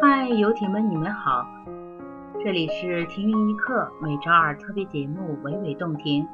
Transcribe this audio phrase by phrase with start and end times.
[0.00, 1.44] 嗨，游艇们，你们好！
[2.44, 6.24] 这里是停云一刻每周二特别节目《娓娓动听》，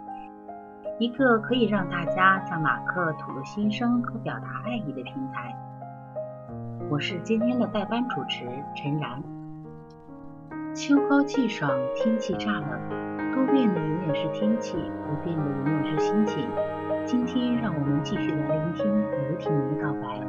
[0.98, 5.56] 一个可以让大家向马克吐露心声和表达爱意的平台。
[6.90, 8.44] 我是今天的代班主持
[8.76, 9.22] 陈然。
[10.74, 12.68] 秋高气爽，天气乍冷，
[13.32, 14.76] 多变的永远是天气，
[15.06, 16.46] 不变的永远是心情。
[17.06, 20.20] 今天，让我们继续来聆听游艇的告白。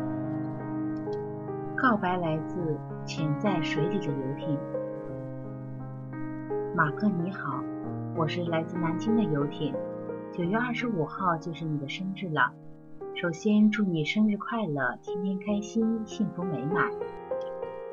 [1.76, 4.58] 告白来自潜在水里的游艇。
[6.76, 7.64] 马克你好，
[8.16, 9.76] 我是来自南京的游艇。
[10.32, 12.52] 九月二十五号就是你的生日了，
[13.14, 16.90] 首先祝你生日快乐，天天开心，幸福美满。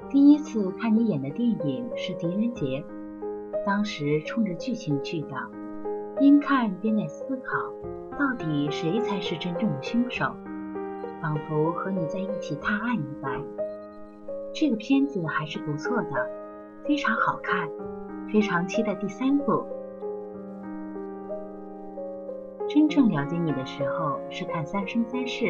[0.08, 2.82] 第一次看你演的电影是《狄仁杰》，
[3.66, 5.36] 当时冲着剧情去的，
[6.18, 7.58] 边看边在思考，
[8.18, 10.34] 到底谁才是真正的凶手，
[11.22, 13.40] 仿佛和你在一起探案一般。
[14.52, 16.30] 这个片子还是不错的，
[16.84, 17.68] 非常好看。
[18.30, 19.64] 非常期待第三部。
[22.68, 25.44] 真正了解你的时候是看《三生三世》，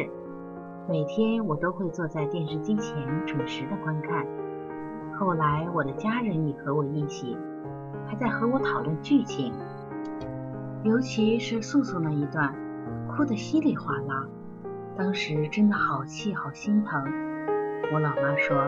[0.87, 4.25] 每天我都会坐在电视机前准时的观看。
[5.19, 7.35] 后来我的家人也和我一起，
[8.07, 9.51] 还在和我讨论剧情，
[10.83, 12.55] 尤其是素素那一段，
[13.09, 14.25] 哭得稀里哗啦。
[14.97, 17.03] 当时真的好气好心疼。
[17.91, 18.61] 我老妈说：“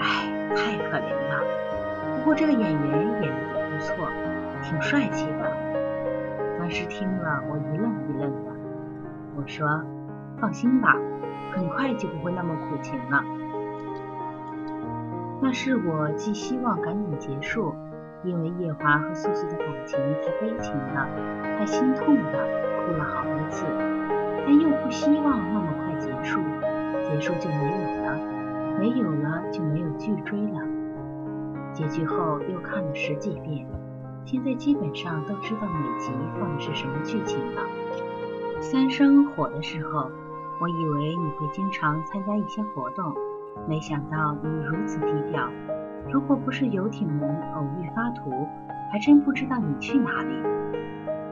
[0.00, 1.40] 哎，太可怜了。”
[2.18, 4.08] 不过这个演员演的不错，
[4.60, 5.56] 挺帅气的。
[6.58, 8.50] 当时听了我一愣一愣的。
[9.36, 9.82] 我说
[10.40, 10.96] ：“放心吧，
[11.52, 13.22] 很快就不会那么苦情了。”
[15.40, 17.72] 那是我寄希望赶紧结束，
[18.22, 21.08] 因为夜华和素素的感情太悲情了，
[21.56, 22.32] 太心痛了，
[22.84, 23.64] 哭了好多次，
[24.44, 26.40] 但又不希望那么快结束，
[27.02, 28.18] 结束就没有了，
[28.78, 30.60] 没有了就没有剧追了。
[31.72, 33.66] 结局后又看了十几遍，
[34.26, 37.62] 现在基本上都知道每集放的是什么剧情了。
[38.60, 40.10] 三生火的时候，
[40.60, 43.14] 我以为你会经常参加一些活动，
[43.66, 45.48] 没想到你如此低调。
[46.08, 48.30] 如果不是游艇们偶遇发图，
[48.90, 50.34] 还真不知道你去哪里。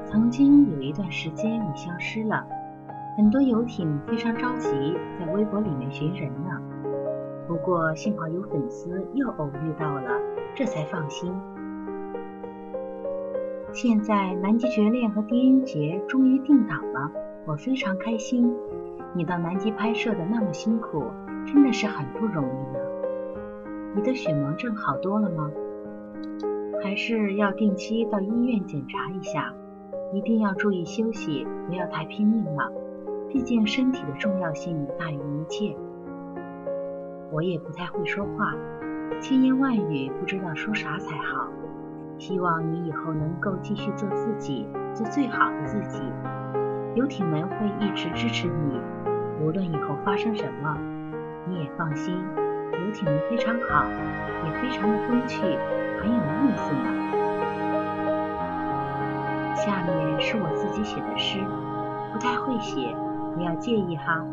[0.05, 2.47] 曾经有一段时间你消失了，
[3.17, 6.61] 很多游艇非常着急，在微博里面寻人呢。
[7.47, 10.11] 不过幸好有粉丝又偶遇到了，
[10.55, 11.33] 这才放心。
[13.73, 17.11] 现在《南极绝恋》和《狄仁杰》终于定档了，
[17.47, 18.55] 我非常开心。
[19.15, 21.05] 你到南极拍摄的那么辛苦，
[21.47, 22.78] 真的是很不容易。
[23.99, 25.51] 你的血盲症好多了吗？
[26.81, 29.53] 还是要定期到医院检查一下？
[30.13, 32.71] 一定要注意休息，不要太拼命了。
[33.29, 35.77] 毕竟身体的重要性大于一切。
[37.33, 38.55] 我也不太会说话，
[39.21, 41.49] 千言万语不知道说啥才好。
[42.19, 46.01] 希望你以后能够继续做自己，做最好的自己。
[46.95, 48.81] 游艇们会一直支持你，
[49.45, 50.79] 无论以后发生什么，
[51.49, 52.15] 你也放心。
[52.79, 53.85] 游艇非常好，
[54.47, 55.43] 也非常的风趣，
[56.01, 56.85] 很有意思呢。
[59.57, 61.41] 下面是我自己写的诗，
[62.13, 62.95] 不太会写，
[63.35, 64.25] 不要介意哈。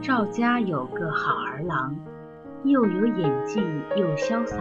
[0.00, 1.96] 赵家有个好儿郎，
[2.62, 3.60] 又有演技
[3.96, 4.58] 又潇洒，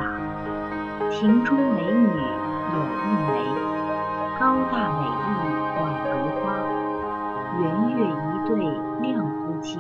[1.12, 3.34] 庭中美女有一枚，
[4.40, 5.26] 高大美丽
[5.78, 6.13] 宛如花，
[7.62, 8.58] 圆月一对
[9.02, 9.80] 亮夫妻，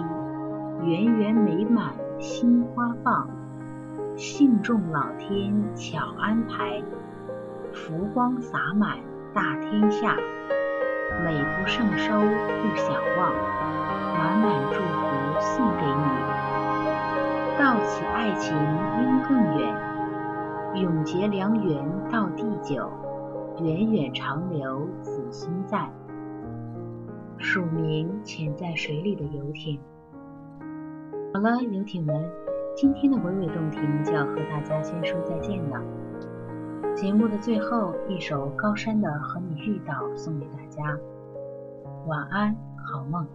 [0.82, 3.28] 圆圆美满心花放，
[4.16, 6.82] 幸中老天巧安排，
[7.72, 8.98] 福光洒满
[9.34, 10.16] 大天下，
[11.24, 13.34] 美不胜收不想忘，
[14.18, 15.14] 满满祝福。
[15.40, 16.04] 送给你，
[17.60, 18.56] 到此爱情
[19.02, 19.76] 应更远，
[20.76, 22.90] 永结良缘到地久，
[23.60, 25.90] 源远长流子孙在。
[27.44, 29.78] 署名潜在水里的游艇。
[31.34, 32.16] 好了，游艇们，
[32.74, 35.78] 今天的娓娓动听就要和大家先说再见了。
[36.96, 40.98] 节目的最后一首高山的《和你遇到》送给大家，
[42.08, 42.56] 晚安，
[42.86, 43.28] 好梦。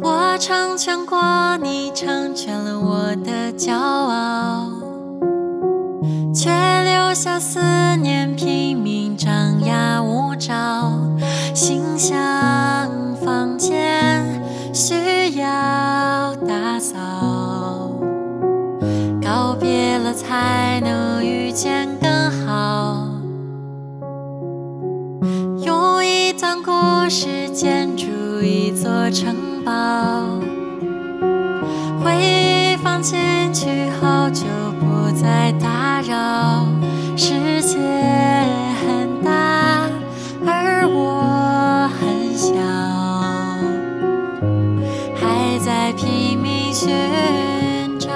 [0.00, 1.18] 我成全过
[1.60, 4.01] 你，成全了我的骄傲，
[7.22, 7.60] 下思
[7.98, 10.92] 念，拼命张牙舞爪。
[11.54, 12.12] 心想
[13.24, 14.42] 房间
[14.74, 16.98] 需要打扫，
[19.22, 20.12] 告别了。
[20.12, 22.10] 才能遇见更
[22.44, 23.06] 好。
[25.64, 29.72] 用一段故事建筑一座城堡，
[32.02, 33.16] 回忆放进
[33.54, 34.44] 去后就
[34.80, 36.66] 不再打扰。
[37.14, 39.30] 世界很大，
[40.46, 42.54] 而我很小，
[45.14, 46.88] 还在拼命寻
[47.98, 48.08] 找。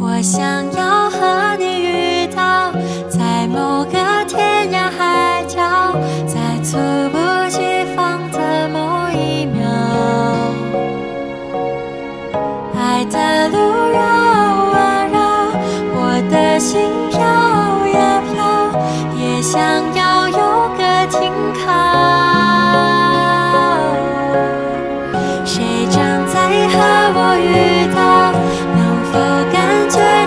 [0.00, 0.42] 我想
[0.72, 2.72] 要和你遇到，
[3.08, 5.60] 在某个天涯海角，
[6.26, 6.78] 在猝
[7.10, 7.18] 不
[7.50, 9.62] 及防的某一秒，
[12.74, 13.83] 爱的路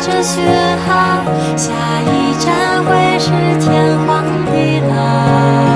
[0.08, 0.42] 着雪
[0.88, 1.22] 哈，
[1.58, 5.67] 下一站会是天荒地老。